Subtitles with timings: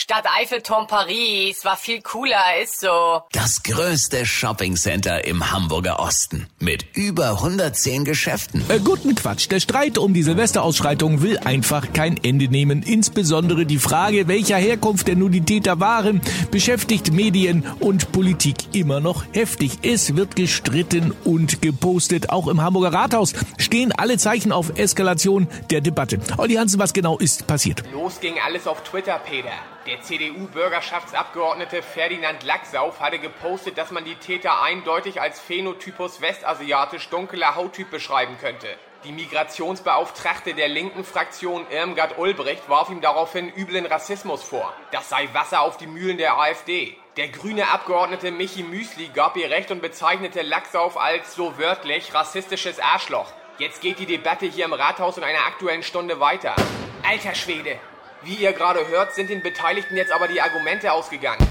[0.00, 3.22] Stadt Eiffelturm Paris war viel cooler, ist so.
[3.32, 8.64] Das größte Shoppingcenter im Hamburger Osten mit über 110 Geschäften.
[8.68, 9.50] Äh, guten Quatsch.
[9.50, 12.84] Der Streit um die Silvesterausschreitung will einfach kein Ende nehmen.
[12.84, 16.20] Insbesondere die Frage, welcher Herkunft denn nun die Täter waren,
[16.52, 19.78] beschäftigt Medien und Politik immer noch heftig.
[19.82, 22.30] Es wird gestritten und gepostet.
[22.30, 26.20] Auch im Hamburger Rathaus stehen alle Zeichen auf Eskalation der Debatte.
[26.36, 27.82] Olli Hansen, was genau ist passiert?
[27.92, 29.50] Los ging alles auf Twitter, Peter.
[29.88, 37.54] Der CDU-Bürgerschaftsabgeordnete Ferdinand Lacksauf hatte gepostet, dass man die Täter eindeutig als Phänotypus westasiatisch dunkler
[37.54, 38.66] Hauttyp beschreiben könnte.
[39.04, 44.74] Die Migrationsbeauftragte der linken Fraktion Irmgard Ulbricht warf ihm daraufhin üblen Rassismus vor.
[44.90, 46.94] Das sei Wasser auf die Mühlen der AfD.
[47.16, 52.78] Der grüne Abgeordnete Michi Müsli gab ihr Recht und bezeichnete Lacksauf als so wörtlich rassistisches
[52.78, 53.32] Arschloch.
[53.56, 56.54] Jetzt geht die Debatte hier im Rathaus in einer aktuellen Stunde weiter.
[57.02, 57.78] Alter Schwede,
[58.22, 61.46] wie ihr gerade hört, sind den Beteiligten jetzt aber die Argumente ausgegangen.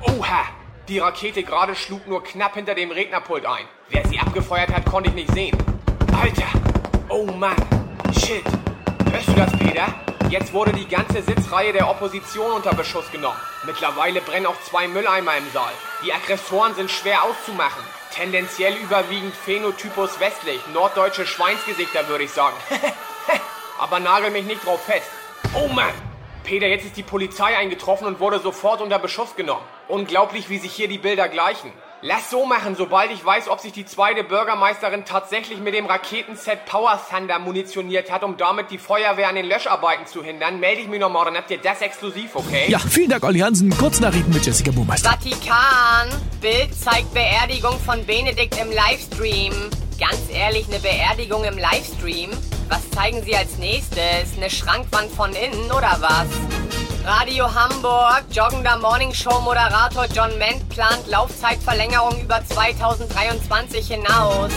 [0.00, 0.44] Oha!
[0.88, 3.64] Die Rakete gerade schlug nur knapp hinter dem Rednerpult ein.
[3.90, 5.56] Wer sie abgefeuert hat, konnte ich nicht sehen.
[6.20, 6.48] Alter!
[7.08, 7.56] Oh Mann!
[8.12, 8.44] Shit!
[9.12, 9.86] Hörst du das, Peter?
[10.28, 13.38] Jetzt wurde die ganze Sitzreihe der Opposition unter Beschuss genommen.
[13.64, 15.72] Mittlerweile brennen auch zwei Mülleimer im Saal.
[16.04, 17.82] Die Aggressoren sind schwer auszumachen.
[18.12, 22.56] Tendenziell überwiegend Phänotypus westlich, norddeutsche Schweinsgesichter, würde ich sagen.
[23.78, 25.10] Aber nagel mich nicht drauf fest.
[25.54, 26.09] Oh Mann!
[26.44, 29.64] Peter, jetzt ist die Polizei eingetroffen und wurde sofort unter Beschuss genommen.
[29.88, 31.72] Unglaublich, wie sich hier die Bilder gleichen.
[32.02, 36.64] Lass so machen, sobald ich weiß, ob sich die zweite Bürgermeisterin tatsächlich mit dem Raketenset
[36.64, 40.88] Power Thunder munitioniert hat, um damit die Feuerwehr an den Löscharbeiten zu hindern, melde ich
[40.88, 42.64] mich nochmal, dann habt ihr das exklusiv, okay?
[42.68, 43.68] Ja, vielen Dank, Olli Hansen.
[43.76, 45.10] Kurznachrichten mit Jessica Burmeister.
[45.10, 46.08] Vatikan.
[46.40, 49.52] Bild zeigt Beerdigung von Benedikt im Livestream.
[50.00, 52.30] Ganz ehrlich, eine Beerdigung im Livestream?
[52.70, 54.34] Was zeigen Sie als nächstes?
[54.34, 56.26] Eine Schrankwand von innen oder was?
[57.04, 64.50] Radio Hamburg, joggender Morningshow-Moderator John Ment plant Laufzeitverlängerung über 2023 hinaus.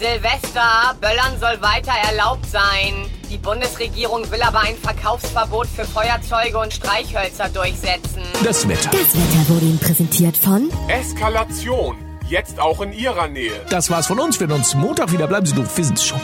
[0.00, 3.08] Silvester, Böllern soll weiter erlaubt sein.
[3.30, 8.22] Die Bundesregierung will aber ein Verkaufsverbot für Feuerzeuge und Streichhölzer durchsetzen.
[8.42, 8.90] Das Wetter.
[8.90, 12.03] Das Wetter wurde Ihnen präsentiert von Eskalation.
[12.28, 13.52] Jetzt auch in Ihrer Nähe.
[13.68, 14.40] Das war's von uns.
[14.40, 15.26] Wir sehen uns Montag wieder.
[15.26, 15.76] Bleiben Sie doof.
[15.76, 16.20] Wir sind's schon.